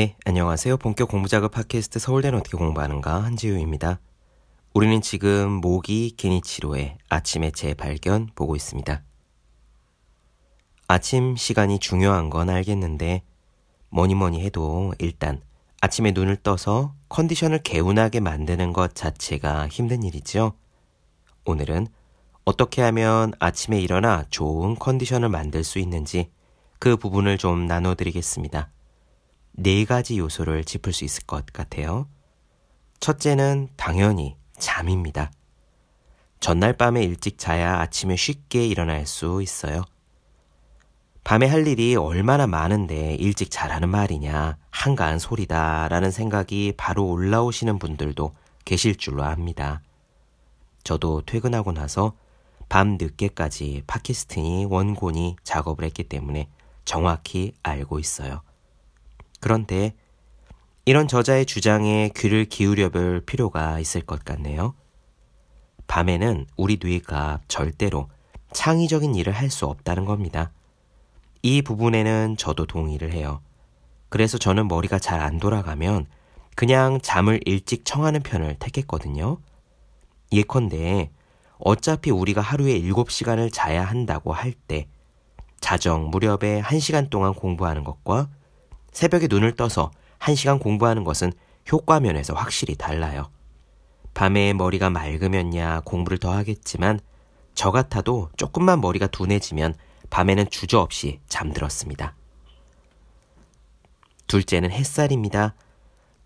네, 0.00 0.16
안녕하세요. 0.24 0.78
본격 0.78 1.10
공부작업 1.10 1.50
팟캐스트 1.50 1.98
서울대는 1.98 2.38
어떻게 2.38 2.56
공부하는가 2.56 3.22
한지우입니다. 3.22 4.00
우리는 4.72 5.02
지금 5.02 5.50
모기 5.50 6.16
게니치로의 6.16 6.96
아침의 7.10 7.52
재발견 7.52 8.30
보고 8.34 8.56
있습니다. 8.56 9.02
아침 10.88 11.36
시간이 11.36 11.80
중요한 11.80 12.30
건 12.30 12.48
알겠는데 12.48 13.24
뭐니 13.90 14.14
뭐니 14.14 14.42
해도 14.42 14.94
일단 15.00 15.42
아침에 15.82 16.12
눈을 16.12 16.36
떠서 16.36 16.94
컨디션을 17.10 17.58
개운하게 17.62 18.20
만드는 18.20 18.72
것 18.72 18.94
자체가 18.94 19.68
힘든 19.68 20.02
일이죠. 20.02 20.54
오늘은 21.44 21.88
어떻게 22.46 22.80
하면 22.80 23.34
아침에 23.38 23.78
일어나 23.78 24.24
좋은 24.30 24.76
컨디션을 24.76 25.28
만들 25.28 25.62
수 25.62 25.78
있는지 25.78 26.30
그 26.78 26.96
부분을 26.96 27.36
좀 27.36 27.66
나눠드리겠습니다. 27.66 28.70
네 29.52 29.84
가지 29.84 30.18
요소를 30.18 30.64
짚을 30.64 30.92
수 30.92 31.04
있을 31.04 31.24
것 31.24 31.44
같아요. 31.52 32.08
첫째는 33.00 33.68
당연히 33.76 34.36
잠입니다. 34.58 35.30
전날 36.38 36.72
밤에 36.72 37.02
일찍 37.02 37.38
자야 37.38 37.80
아침에 37.80 38.16
쉽게 38.16 38.66
일어날 38.66 39.06
수 39.06 39.42
있어요. 39.42 39.84
밤에 41.22 41.46
할 41.46 41.66
일이 41.66 41.96
얼마나 41.96 42.46
많은데 42.46 43.14
일찍 43.16 43.50
자라는 43.50 43.90
말이냐, 43.90 44.56
한가한 44.70 45.18
소리다 45.18 45.88
라는 45.88 46.10
생각이 46.10 46.74
바로 46.76 47.06
올라오시는 47.06 47.78
분들도 47.78 48.34
계실 48.64 48.96
줄로 48.96 49.24
압니다. 49.24 49.82
저도 50.82 51.22
퇴근하고 51.26 51.72
나서 51.72 52.14
밤 52.70 52.96
늦게까지 52.98 53.82
팟캐스트니 53.86 54.64
원고니 54.64 55.36
작업을 55.44 55.84
했기 55.84 56.04
때문에 56.04 56.48
정확히 56.84 57.52
알고 57.62 57.98
있어요. 57.98 58.42
그런데 59.40 59.94
이런 60.84 61.08
저자의 61.08 61.46
주장에 61.46 62.10
귀를 62.16 62.44
기울여 62.44 62.90
볼 62.90 63.20
필요가 63.24 63.78
있을 63.78 64.02
것 64.02 64.24
같네요. 64.24 64.74
밤에는 65.86 66.46
우리 66.56 66.78
뇌가 66.82 67.40
절대로 67.48 68.08
창의적인 68.52 69.14
일을 69.14 69.32
할 69.32 69.50
수 69.50 69.66
없다는 69.66 70.04
겁니다. 70.04 70.52
이 71.42 71.62
부분에는 71.62 72.36
저도 72.36 72.66
동의를 72.66 73.12
해요. 73.12 73.40
그래서 74.08 74.38
저는 74.38 74.68
머리가 74.68 74.98
잘 74.98 75.20
안 75.20 75.38
돌아가면 75.38 76.06
그냥 76.56 77.00
잠을 77.00 77.40
일찍 77.46 77.84
청하는 77.84 78.22
편을 78.22 78.56
택했거든요. 78.58 79.38
예컨대 80.32 81.10
어차피 81.58 82.10
우리가 82.10 82.40
하루에 82.40 82.80
7시간을 82.80 83.50
자야 83.52 83.84
한다고 83.84 84.32
할 84.32 84.54
때 84.66 84.86
자정 85.60 86.08
무렵에 86.10 86.62
1시간 86.62 87.10
동안 87.10 87.34
공부하는 87.34 87.84
것과 87.84 88.28
새벽에 88.92 89.26
눈을 89.28 89.56
떠서 89.56 89.90
1시간 90.18 90.60
공부하는 90.60 91.04
것은 91.04 91.32
효과 91.70 92.00
면에서 92.00 92.34
확실히 92.34 92.74
달라요. 92.74 93.30
밤에 94.14 94.52
머리가 94.52 94.90
맑으면야 94.90 95.80
공부를 95.84 96.18
더 96.18 96.32
하겠지만 96.32 97.00
저 97.54 97.70
같아도 97.70 98.30
조금만 98.36 98.80
머리가 98.80 99.06
둔해지면 99.06 99.74
밤에는 100.10 100.50
주저없이 100.50 101.20
잠들었습니다. 101.28 102.14
둘째는 104.26 104.70
햇살입니다. 104.70 105.54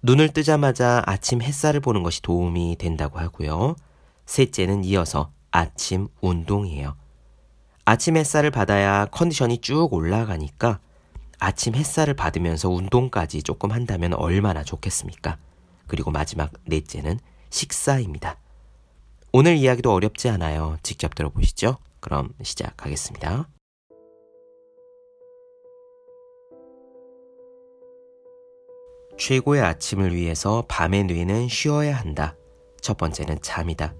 눈을 0.02 0.30
뜨자마자 0.30 1.02
아침 1.06 1.40
햇살을 1.40 1.80
보는 1.80 2.02
것이 2.02 2.20
도움이 2.22 2.76
된다고 2.78 3.18
하고요. 3.18 3.76
셋째는 4.26 4.84
이어서 4.84 5.30
아침 5.50 6.08
운동이에요. 6.20 6.96
아침 7.86 8.16
햇살을 8.16 8.50
받아야 8.50 9.06
컨디션이 9.06 9.58
쭉 9.58 9.92
올라가니까 9.92 10.80
아침 11.44 11.74
햇살을 11.74 12.14
받으면서 12.14 12.70
운동까지 12.70 13.42
조금 13.42 13.70
한다면 13.70 14.14
얼마나 14.14 14.64
좋겠습니까? 14.64 15.36
그리고 15.86 16.10
마지막 16.10 16.50
넷째는 16.64 17.20
식사입니다. 17.50 18.38
오늘 19.30 19.56
이야기도 19.56 19.92
어렵지 19.92 20.30
않아요. 20.30 20.78
직접 20.82 21.14
들어보시죠. 21.14 21.76
그럼 22.00 22.30
시작하겠습니다. 22.42 23.46
최고의 29.18 29.60
아침을 29.60 30.14
위해서 30.14 30.64
밤의 30.66 31.04
뇌는 31.04 31.48
쉬어야 31.48 31.94
한다. 31.94 32.36
첫 32.80 32.96
번째는 32.96 33.42
잠이다. 33.42 33.94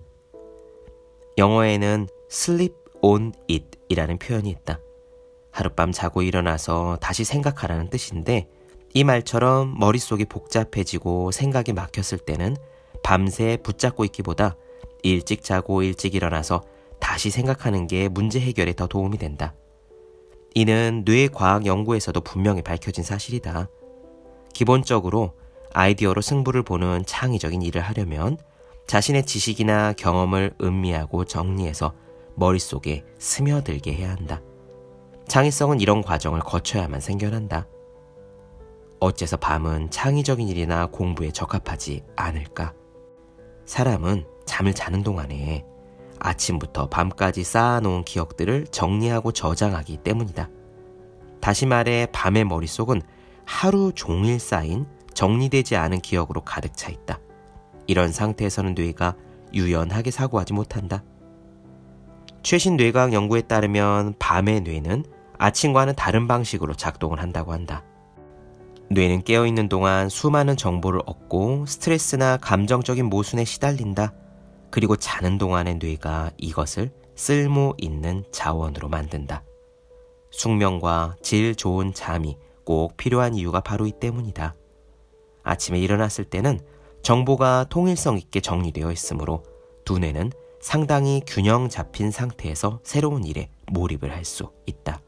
영어에는 1.37 2.09
sleep 2.31 2.75
on 3.03 3.35
it 3.51 3.67
이라는 3.91 4.19
표현이 4.19 4.49
있다. 4.49 4.79
하룻밤 5.55 5.93
자고 5.93 6.23
일어나서 6.23 6.99
다시 7.01 7.23
생각하라는 7.25 7.89
뜻인데 7.89 8.49
이 8.93 9.05
말처럼 9.05 9.79
머릿속이 9.79 10.25
복잡해지고 10.25 11.31
생각이 11.31 11.73
막혔을 11.73 12.19
때는 12.19 12.57
밤새 13.05 13.57
붙잡고 13.63 14.05
있기보다 14.07 14.57
일찍 15.05 15.43
자고 15.43 15.83
일찍 15.83 16.17
일어나서 16.17 16.63
다시 16.99 17.31
생각하는 17.31 17.87
게 17.87 18.09
문제 18.09 18.41
해결에 18.41 18.73
더 18.75 18.89
도움이 18.89 19.19
된다. 19.19 19.55
이는 20.55 21.03
뇌과학 21.05 21.67
연구에서도 21.67 22.21
분명히 22.23 22.63
밝혀진 22.63 23.05
사실이다. 23.05 23.69
기본적으로 24.53 25.35
아이디어로 25.73 26.21
승부를 26.21 26.63
보는 26.63 27.05
창의적인 27.07 27.63
일을 27.63 27.81
하려면 27.81 28.39
자신의 28.89 29.25
지식이나 29.27 29.93
경험을 29.93 30.55
음미하고 30.61 31.25
정리해서 31.25 31.95
머릿속에 32.35 33.05
스며들게 33.19 33.93
해야 33.95 34.11
한다. 34.11 34.41
창의성은 35.29 35.81
이런 35.81 36.03
과정을 36.03 36.41
거쳐야만 36.41 37.01
생겨난다. 37.01 37.67
어째서 39.01 39.37
밤은 39.37 39.91
창의적인 39.91 40.49
일이나 40.49 40.87
공부에 40.87 41.31
적합하지 41.31 42.05
않을까? 42.17 42.73
사람은 43.67 44.27
잠을 44.47 44.75
자는 44.75 45.03
동안에 45.03 45.65
아침부터 46.21 46.89
밤까지 46.89 47.45
쌓아놓은 47.45 48.05
기억들을 48.05 48.67
정리하고 48.69 49.33
저장하기 49.33 49.99
때문이다. 49.99 50.49
다시 51.41 51.67
말해 51.67 52.07
밤의 52.13 52.45
머릿속은 52.45 53.03
하루 53.45 53.93
종일 53.95 54.41
쌓인 54.41 54.87
정리되지 55.13 55.77
않은 55.77 56.01
기억으로 56.01 56.41
가득 56.43 56.77
차 56.77 56.91
있다. 56.91 57.19
이런 57.87 58.13
상태에서는 58.13 58.75
뇌가 58.75 59.17
유연하게 59.53 60.11
사고하지 60.11 60.55
못한다. 60.55 61.05
최신 62.43 62.77
뇌과학 62.77 63.13
연구에 63.13 63.43
따르면 63.43 64.15
밤의 64.19 64.63
뇌는 64.63 65.05
아침과는 65.45 65.95
다른 65.95 66.27
방식으로 66.27 66.73
작동을 66.73 67.21
한다고 67.21 67.53
한다. 67.53 67.85
뇌는 68.89 69.25
깨어있는 69.25 69.69
동안 69.69 70.09
수많은 70.09 70.57
정보를 70.57 71.03
얻고 71.05 71.67
스트레스나 71.67 72.39
감정적인 72.39 73.05
모순에 73.05 73.45
시달린다. 73.45 74.15
그리고 74.71 74.97
자는 74.97 75.37
동안의 75.37 75.77
뇌가 75.77 76.31
이것을 76.39 76.93
쓸모 77.15 77.75
있는 77.77 78.25
자원으로 78.33 78.89
만든다. 78.89 79.45
숙명과 80.31 81.17
질 81.21 81.55
좋은 81.55 81.93
잠이 81.93 82.39
꼭 82.65 82.97
필요한 82.97 83.35
이유가 83.35 83.61
바로 83.61 83.87
이 83.87 83.93
때문이다. 83.93 84.55
아침에 85.43 85.79
일어났을 85.79 86.25
때는 86.25 86.59
정보가 87.03 87.67
통일성 87.69 88.17
있게 88.17 88.41
정리되어 88.41 88.91
있으므로 88.91 89.43
두뇌는 89.85 90.33
상당히 90.63 91.21
균형 91.27 91.69
잡힌 91.69 92.11
상태에서 92.11 92.81
새로운 92.83 93.25
일에 93.25 93.51
몰입을 93.71 94.11
할 94.11 94.25
수 94.25 94.51
있다. 94.65 95.03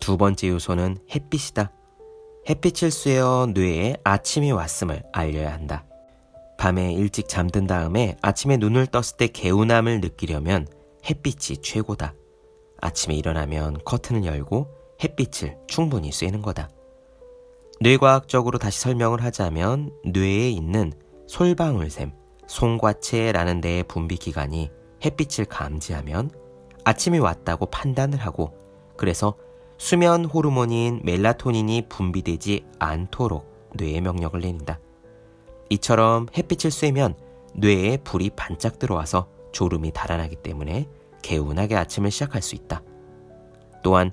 두 0.00 0.16
번째 0.16 0.48
요소는 0.48 0.96
햇빛이다. 1.14 1.70
햇빛을 2.48 2.90
쐬어 2.90 3.48
뇌에 3.52 3.96
아침이 4.02 4.50
왔음을 4.50 5.02
알려야 5.12 5.52
한다. 5.52 5.84
밤에 6.58 6.92
일찍 6.92 7.28
잠든 7.28 7.66
다음에 7.66 8.16
아침에 8.22 8.56
눈을 8.56 8.86
떴을 8.86 9.16
때 9.18 9.28
개운함을 9.28 10.00
느끼려면 10.00 10.66
햇빛이 11.08 11.58
최고다. 11.62 12.14
아침에 12.80 13.14
일어나면 13.14 13.78
커튼을 13.84 14.24
열고 14.24 14.68
햇빛을 15.04 15.58
충분히 15.68 16.12
쐬는 16.12 16.42
거다. 16.42 16.70
뇌과학적으로 17.80 18.58
다시 18.58 18.80
설명을 18.80 19.22
하자면 19.22 19.90
뇌에 20.04 20.50
있는 20.50 20.92
솔방울샘, 21.28 22.12
송과체라는 22.46 23.60
데의 23.60 23.84
분비 23.84 24.16
기관이 24.16 24.70
햇빛을 25.04 25.46
감지하면 25.46 26.30
아침이 26.84 27.18
왔다고 27.18 27.66
판단을 27.66 28.18
하고 28.18 28.52
그래서 28.96 29.34
수면 29.80 30.26
호르몬인 30.26 31.00
멜라토닌이 31.04 31.86
분비되지 31.88 32.66
않도록 32.78 33.70
뇌에 33.76 34.02
명령을 34.02 34.40
내린다. 34.40 34.78
이처럼 35.70 36.26
햇빛을 36.36 36.70
쐬면 36.70 37.14
뇌에 37.54 37.96
불이 38.04 38.32
반짝 38.36 38.78
들어와서 38.78 39.28
졸음이 39.52 39.90
달아나기 39.92 40.36
때문에 40.36 40.86
개운하게 41.22 41.76
아침을 41.76 42.10
시작할 42.10 42.42
수 42.42 42.56
있다. 42.56 42.82
또한 43.82 44.10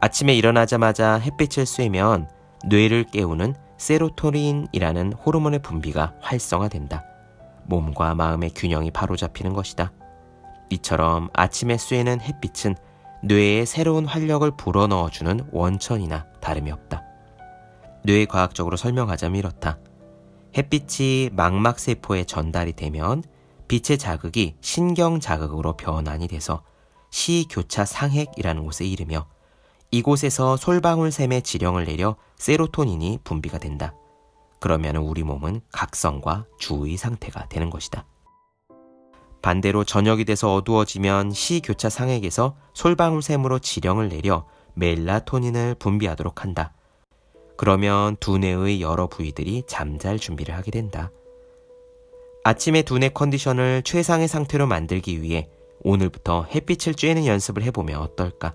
아침에 0.00 0.34
일어나자마자 0.34 1.16
햇빛을 1.16 1.66
쐬면 1.66 2.30
뇌를 2.64 3.04
깨우는 3.04 3.54
세로토닌이라는 3.76 5.12
호르몬의 5.12 5.60
분비가 5.60 6.14
활성화된다. 6.20 7.04
몸과 7.66 8.14
마음의 8.14 8.52
균형이 8.54 8.90
바로잡히는 8.90 9.52
것이다. 9.52 9.92
이처럼 10.70 11.28
아침에 11.34 11.76
쐬는 11.76 12.22
햇빛은 12.22 12.74
뇌에 13.22 13.66
새로운 13.66 14.06
활력을 14.06 14.52
불어넣어주는 14.56 15.48
원천이나 15.52 16.26
다름이 16.40 16.70
없다. 16.70 17.04
뇌과학적으로 18.04 18.76
설명하자면 18.76 19.38
이렇다. 19.38 19.78
햇빛이 20.56 21.30
망막세포에 21.32 22.24
전달이 22.24 22.72
되면 22.72 23.22
빛의 23.68 23.98
자극이 23.98 24.56
신경 24.60 25.20
자극으로 25.20 25.76
변환이 25.76 26.28
돼서 26.28 26.64
시교차 27.10 27.84
상핵이라는 27.84 28.64
곳에 28.64 28.86
이르며 28.86 29.26
이곳에서 29.90 30.56
솔방울샘의 30.56 31.42
지령을 31.42 31.84
내려 31.84 32.16
세로토닌이 32.36 33.18
분비가 33.22 33.58
된다. 33.58 33.94
그러면 34.60 34.96
우리 34.96 35.22
몸은 35.22 35.60
각성과 35.72 36.46
주의 36.58 36.96
상태가 36.96 37.48
되는 37.48 37.70
것이다. 37.70 38.06
반대로 39.42 39.84
저녁이 39.84 40.24
돼서 40.24 40.54
어두워지면 40.54 41.32
시 41.32 41.60
교차 41.60 41.88
상액에서 41.88 42.56
솔방울샘으로 42.74 43.58
지령을 43.58 44.08
내려 44.08 44.46
멜라토닌을 44.74 45.76
분비하도록 45.76 46.42
한다. 46.42 46.72
그러면 47.56 48.16
두뇌의 48.20 48.80
여러 48.80 49.06
부위들이 49.06 49.64
잠잘 49.66 50.18
준비를 50.18 50.54
하게 50.56 50.70
된다. 50.70 51.10
아침에 52.44 52.82
두뇌 52.82 53.10
컨디션을 53.10 53.82
최상의 53.84 54.28
상태로 54.28 54.66
만들기 54.66 55.20
위해 55.20 55.48
오늘부터 55.82 56.44
햇빛을 56.44 56.94
쬐는 56.94 57.26
연습을 57.26 57.62
해보면 57.64 58.00
어떨까? 58.00 58.54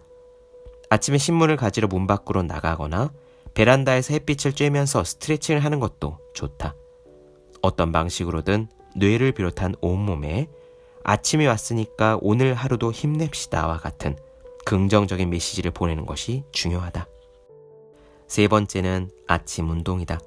아침에 0.90 1.18
신문을 1.18 1.56
가지러 1.56 1.88
문 1.88 2.08
밖으로 2.08 2.44
나가거나 2.44 3.12
베란다에서 3.54 4.14
햇빛을 4.14 4.54
쬐면서 4.54 5.06
스트레칭을 5.06 5.64
하는 5.64 5.80
것도 5.80 6.20
좋다. 6.34 6.76
어떤 7.62 7.92
방식으로든 7.92 8.68
뇌를 8.96 9.32
비롯한 9.32 9.76
온몸에 9.82 10.48
아침이 11.08 11.46
왔으니까 11.46 12.18
오늘 12.22 12.56
하루도 12.56 12.92
힘냅시다와 12.92 13.78
같은 13.78 14.18
긍정적인 14.66 15.30
메시지를 15.30 15.70
보내는 15.70 16.08
것이 16.08 16.44
중요하다. 16.52 17.08
세 18.28 18.48
번째는 18.48 19.12
아침 19.28 19.70
운동이다. 19.70 20.20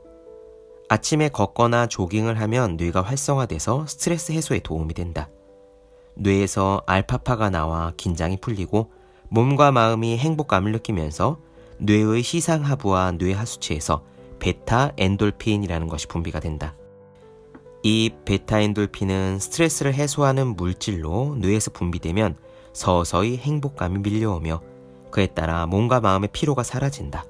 아침에 0.89 1.31
걷거나 1.31 1.89
조깅을 1.89 2.41
하면 2.41 2.77
뇌가 2.77 3.03
활성화돼서 3.03 3.87
스트레스 3.89 4.31
해소에 4.31 4.61
도움이 4.61 4.95
된다. 4.95 5.29
뇌에서 6.15 6.83
알파파가 6.87 7.51
나와 7.51 7.93
긴장이 7.97 8.37
풀리고 8.41 8.93
몸과 9.31 9.73
마음이 9.73 10.17
행복감을 10.17 10.71
느끼면서 10.71 11.41
뇌의 11.79 12.23
시상하부와 12.23 13.13
뇌하수체에서 13.19 14.05
베타 14.39 14.93
엔돌핀이라는 14.97 15.89
것이 15.89 16.07
분비가 16.07 16.39
된다. 16.39 16.77
이 17.91 18.11
베타 18.27 18.61
엔돌핀은 18.61 19.39
스트레스를 19.39 19.95
해소하는 19.95 20.57
물질로 20.57 21.37
뇌에서 21.41 21.71
분비되면 21.71 22.37
서서히 22.75 23.39
행복감이 23.39 24.01
밀려오며 24.01 24.61
그에 25.11 25.29
따라 25.29 25.65
몸과 25.65 25.99
마음의 25.99 26.29
피로가 26.35 26.65
사라진다. 26.65 27.25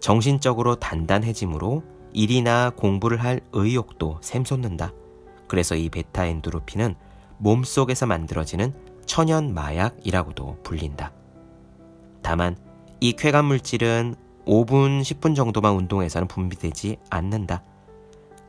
정신적으로 0.00 0.76
단단해지므로 0.76 1.82
일이나 2.14 2.70
공부를 2.70 3.22
할 3.22 3.42
의욕도 3.52 4.20
샘솟는다. 4.22 4.94
그래서 5.48 5.74
이 5.74 5.90
베타 5.90 6.24
엔도르핀은 6.24 6.94
몸속에서 7.36 8.06
만들어지는 8.06 8.72
천연 9.04 9.52
마약이라고도 9.52 10.60
불린다. 10.62 11.12
다만 12.22 12.56
이 13.00 13.12
쾌감 13.12 13.44
물질은 13.44 14.14
5분, 14.46 15.02
10분 15.02 15.36
정도만 15.36 15.74
운동해서는 15.74 16.26
분비되지 16.26 16.96
않는다. 17.10 17.62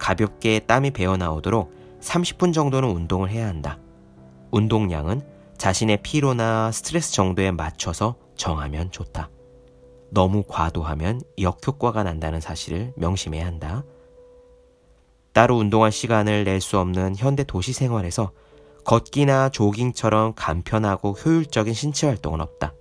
가볍게 0.06 0.60
땀이 0.60 0.92
배어 0.92 1.18
나오도록 1.18 1.74
30분 2.00 2.54
정도는 2.54 2.88
운동을 2.88 3.32
해야 3.32 3.48
한다. 3.48 3.80
운동량은 4.52 5.24
자신의 5.58 6.04
피로나 6.04 6.72
스트레스 6.72 7.12
정도에 7.12 7.50
맞춰서 7.50 8.16
정하면 8.36 8.92
좋다. 8.92 9.32
너무 10.12 10.44
과도하면 10.48 11.22
역효과가 11.40 12.04
난다는 12.04 12.40
사실을 12.40 12.94
명심해야 12.98 13.48
한다. 13.48 13.84
따로 15.34 15.58
운동할 15.58 15.92
시간을 15.92 16.44
낼 16.44 16.62
수 16.62 16.78
없는 16.78 17.16
현대 17.16 17.44
도시 17.44 17.74
생활에서 17.74 18.32
걷기나 18.84 19.50
조깅처럼 19.50 20.34
간편하고 20.36 21.14
효율적인 21.14 21.74
신체 21.74 22.06
활동은 22.06 22.42
없다. 22.42 22.76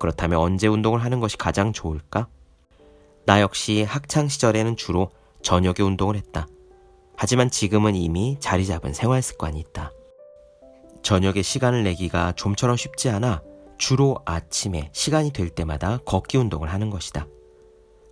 그렇다면 0.00 0.40
언제 0.40 0.66
운동을 0.66 1.04
하는 1.04 1.20
것이 1.20 1.36
가장 1.36 1.72
좋을까? 1.72 2.26
나 3.24 3.40
역시 3.40 3.84
학창 3.84 4.26
시절에는 4.26 4.76
주로 4.76 5.12
저녁에 5.42 5.82
운동을 5.82 6.16
했다. 6.16 6.46
하지만 7.16 7.50
지금은 7.50 7.94
이미 7.96 8.36
자리 8.40 8.66
잡은 8.66 8.92
생활 8.92 9.22
습관이 9.22 9.58
있다. 9.60 9.92
저녁에 11.02 11.42
시간을 11.42 11.82
내기가 11.84 12.32
좀처럼 12.32 12.76
쉽지 12.76 13.10
않아 13.10 13.42
주로 13.78 14.18
아침에 14.24 14.90
시간이 14.92 15.32
될 15.32 15.48
때마다 15.48 15.98
걷기 16.04 16.36
운동을 16.38 16.72
하는 16.72 16.90
것이다. 16.90 17.26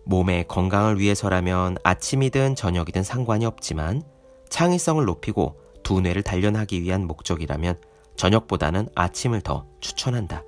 몸의 0.05 0.49
건강을 0.49 0.99
위해서라면 0.99 1.77
아침이든 1.85 2.55
저녁이든 2.55 3.03
상관이 3.03 3.45
없지만 3.45 4.03
창의성을 4.49 5.05
높이고 5.05 5.61
두뇌를 5.83 6.23
단련하기 6.23 6.83
위한 6.83 7.07
목적이라면 7.07 7.79
저녁보다는 8.17 8.89
아침을 8.95 9.43
더 9.43 9.67
추천한다. 9.81 10.45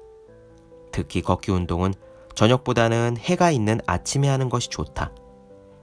특히 0.92 1.22
걷기 1.22 1.50
운동은 1.52 1.94
저녁보다는 2.34 3.16
해가 3.18 3.50
있는 3.50 3.80
아침에 3.86 4.28
하는 4.28 4.48
것이 4.48 4.70
좋다. 4.70 5.12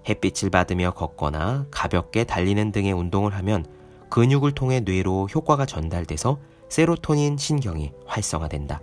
햇빛을 0.07 0.49
받으며 0.49 0.91
걷거나 0.91 1.67
가볍게 1.71 2.23
달리는 2.23 2.71
등의 2.71 2.93
운동을 2.93 3.33
하면 3.35 3.65
근육을 4.09 4.53
통해 4.53 4.79
뇌로 4.79 5.27
효과가 5.33 5.65
전달돼서 5.65 6.39
세로토닌 6.69 7.37
신경이 7.37 7.91
활성화된다. 8.05 8.81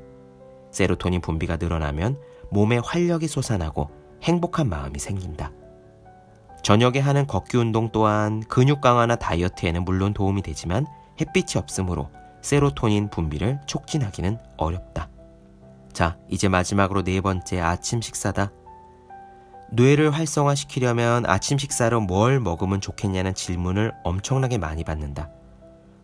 세로토닌 0.71 1.21
분비가 1.21 1.57
늘어나면 1.57 2.19
몸에 2.51 2.79
활력이 2.79 3.29
솟아나고 3.29 3.91
행복한 4.23 4.69
마음이 4.69 4.99
생긴다. 4.99 5.53
저녁에 6.63 6.99
하는 6.99 7.27
걷기 7.27 7.57
운동 7.59 7.91
또한 7.93 8.43
근육 8.49 8.81
강화나 8.81 9.17
다이어트에는 9.17 9.85
물론 9.85 10.15
도움이 10.15 10.43
되지만 10.43 10.87
햇빛이 11.21 11.57
없으므로 11.57 12.11
세로토닌 12.43 13.11
분비를 13.11 13.61
촉진하기는 13.67 14.39
어렵다. 14.57 15.09
자, 15.93 16.19
이제 16.29 16.49
마지막으로 16.49 17.03
네 17.03 17.21
번째 17.21 17.61
아침 17.61 18.01
식사다. 18.01 18.51
뇌를 19.75 20.13
활성화시키려면 20.13 21.27
아침 21.27 21.59
식사로 21.59 22.01
뭘 22.01 22.39
먹으면 22.39 22.81
좋겠냐는 22.81 23.35
질문을 23.35 23.93
엄청나게 24.05 24.57
많이 24.57 24.85
받는다. 24.85 25.31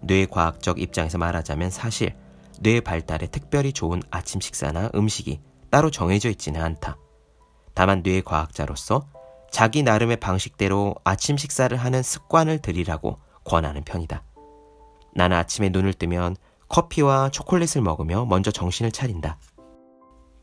뇌과학적 0.03 0.81
입장에서 0.81 1.19
말하자면 1.19 1.71
사실 1.71 2.17
뇌 2.61 2.81
발달에 2.81 3.29
특별히 3.29 3.73
좋은 3.73 4.03
아침 4.11 4.41
식사나 4.41 4.91
음식이 4.95 5.41
따로 5.71 5.91
정해져 5.91 6.31
있지는 6.31 6.63
않다. 6.63 6.97
다만 7.73 8.03
뇌과학자로서 8.03 9.07
자기 9.53 9.85
나름의 9.85 10.17
방식대로 10.17 10.97
아침 11.05 11.37
식사를 11.37 11.77
하는 11.77 12.03
습관을 12.03 12.59
들이라고 12.59 13.21
권하는 13.45 13.85
편이다. 13.85 14.25
나는 15.15 15.37
아침에 15.37 15.69
눈을 15.69 15.95
뜨면 15.95 16.35
커피와 16.69 17.31
초콜릿을 17.31 17.83
먹으며 17.83 18.25
먼저 18.25 18.51
정신을 18.51 18.91
차린다. 18.91 19.39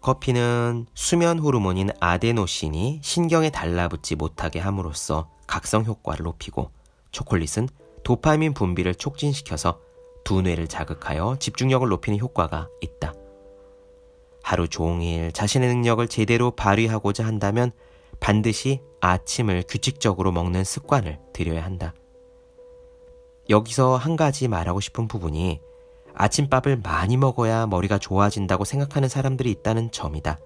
커피는 0.01 0.85
수면 0.93 1.39
호르몬인 1.39 1.89
아데노신이 1.99 3.01
신경에 3.03 3.49
달라붙지 3.49 4.15
못하게 4.15 4.59
함으로써 4.59 5.29
각성 5.47 5.83
효과를 5.85 6.23
높이고 6.23 6.71
초콜릿은 7.11 7.67
도파민 8.03 8.53
분비를 8.53 8.95
촉진시켜서 8.95 9.79
두뇌를 10.23 10.67
자극하여 10.67 11.37
집중력을 11.39 11.87
높이는 11.87 12.19
효과가 12.19 12.69
있다. 12.81 13.13
하루 14.43 14.67
종일 14.67 15.31
자신의 15.31 15.67
능력을 15.67 16.07
제대로 16.07 16.51
발휘하고자 16.51 17.25
한다면 17.25 17.71
반드시 18.19 18.81
아침을 19.01 19.63
규칙적으로 19.67 20.31
먹는 20.31 20.63
습관을 20.63 21.19
들여야 21.33 21.63
한다. 21.63 21.93
여기서 23.49 23.95
한 23.95 24.15
가지 24.15 24.47
말하고 24.47 24.79
싶은 24.79 25.07
부분이 25.07 25.61
아침밥을 26.19 26.81
많이 26.83 27.15
먹어야 27.15 27.67
머리가 27.67 27.99
좋아진다고 27.99 28.65
생각하는 28.65 29.07
사람들이 29.07 29.51
있다는 29.51 29.91
점이다. 29.91 30.39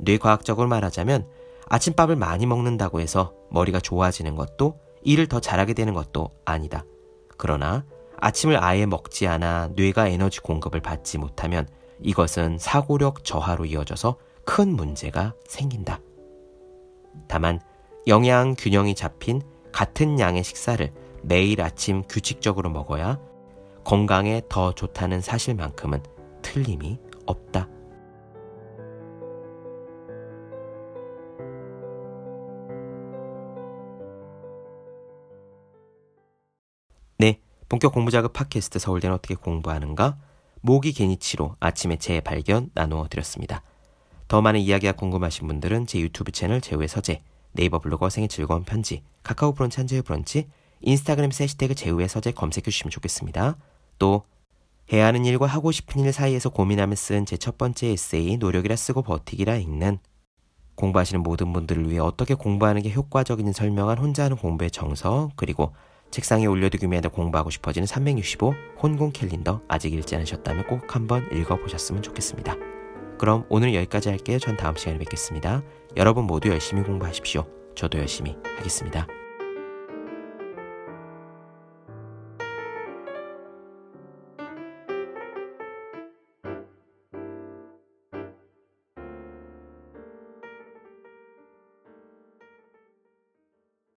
뇌과학적으로 0.00 0.68
말하자면 0.68 1.28
아침밥을 1.68 2.16
많이 2.16 2.46
먹는다고 2.46 3.00
해서 3.00 3.32
머리가 3.50 3.78
좋아지는 3.78 4.34
것도 4.34 4.78
일을 5.02 5.28
더 5.28 5.38
잘하게 5.40 5.74
되는 5.74 5.94
것도 5.94 6.30
아니다. 6.44 6.84
그러나 7.36 7.84
아침을 8.16 8.62
아예 8.62 8.86
먹지 8.86 9.28
않아 9.28 9.70
뇌가 9.76 10.08
에너지 10.08 10.40
공급을 10.40 10.80
받지 10.80 11.18
못하면 11.18 11.68
이것은 12.00 12.58
사고력 12.58 13.22
저하로 13.22 13.66
이어져서 13.66 14.16
큰 14.44 14.74
문제가 14.74 15.34
생긴다. 15.46 16.00
다만 17.28 17.60
영양 18.08 18.56
균형이 18.58 18.96
잡힌 18.96 19.42
같은 19.70 20.18
양의 20.18 20.42
식사를 20.42 20.92
매일 21.22 21.62
아침 21.62 22.02
규칙적으로 22.08 22.70
먹어야 22.70 23.20
건강에 23.88 24.42
더 24.50 24.74
좋다는 24.74 25.22
사실만큼은 25.22 26.02
틀림이 26.42 26.98
없다. 27.24 27.66
네, 37.16 37.40
본격 37.70 37.94
공부자극 37.94 38.34
팟캐스트 38.34 38.78
서울대는 38.78 39.16
어떻게 39.16 39.34
공부하는가? 39.34 40.18
모기 40.60 40.92
개니치로 40.92 41.56
아침에 41.58 41.96
재발견 41.96 42.68
나누어 42.74 43.08
드렸습니다. 43.08 43.62
더 44.28 44.42
많은 44.42 44.60
이야기가 44.60 44.92
궁금하신 44.92 45.46
분들은 45.46 45.86
제 45.86 45.98
유튜브 45.98 46.30
채널 46.30 46.60
제우의 46.60 46.88
서재, 46.88 47.22
네이버 47.52 47.78
블로거 47.78 48.10
생일 48.10 48.28
즐거운 48.28 48.64
편지, 48.64 49.02
카카오 49.22 49.54
브런치 49.54 49.78
한재의 49.78 50.02
브런치, 50.02 50.46
인스타그램 50.82 51.30
해시태그 51.30 51.74
제우의 51.74 52.06
서재 52.10 52.32
검색해 52.32 52.64
주시면 52.64 52.90
좋겠습니다. 52.90 53.56
또 53.98 54.22
해야 54.92 55.06
하는 55.06 55.24
일과 55.24 55.46
하고 55.46 55.70
싶은 55.72 56.02
일 56.04 56.12
사이에서 56.12 56.48
고민하며 56.50 56.94
쓴 56.94 57.24
제 57.26 57.36
첫 57.36 57.58
번째 57.58 57.88
에세이 57.88 58.36
노력이라 58.38 58.76
쓰고 58.76 59.02
버티기라 59.02 59.56
읽는 59.56 59.98
공부하시는 60.76 61.22
모든 61.22 61.52
분들을 61.52 61.90
위해 61.90 61.98
어떻게 61.98 62.34
공부하는 62.34 62.82
게 62.82 62.92
효과적인지 62.92 63.52
설명한 63.52 63.98
혼자 63.98 64.24
하는 64.24 64.36
공부의 64.36 64.70
정석 64.70 65.32
그리고 65.36 65.74
책상에 66.10 66.46
올려두기만 66.46 66.98
해도 66.98 67.10
공부하고 67.10 67.50
싶어지는 67.50 67.86
365 67.86 68.54
혼공 68.82 69.10
캘린더 69.12 69.62
아직 69.68 69.92
읽지 69.92 70.16
않으셨다면 70.16 70.66
꼭 70.66 70.94
한번 70.94 71.28
읽어보셨으면 71.32 72.02
좋겠습니다. 72.02 72.54
그럼 73.18 73.44
오늘 73.48 73.74
여기까지 73.74 74.08
할게요. 74.08 74.38
전 74.38 74.56
다음 74.56 74.76
시간에 74.76 74.98
뵙겠습니다. 74.98 75.62
여러분 75.96 76.24
모두 76.24 76.48
열심히 76.48 76.82
공부하십시오. 76.82 77.44
저도 77.74 77.98
열심히 77.98 78.36
하겠습니다. 78.56 79.17